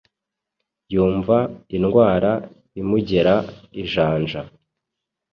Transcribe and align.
Yumva 0.93 1.37
indwara 1.77 2.31
imugera 2.81 3.35
ijanja. 3.81 4.41